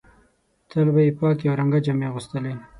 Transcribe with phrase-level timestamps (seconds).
[0.69, 2.53] تل به یې پاکې او رنګه جامې اغوستلې.